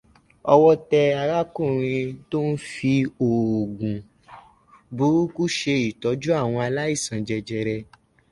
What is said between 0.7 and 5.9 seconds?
tẹ ọkunrìn tó n fi òògùn burúkú ṣe